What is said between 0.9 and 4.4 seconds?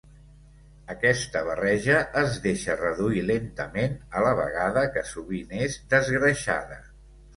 Aquesta barreja es deixa reduir lentament a la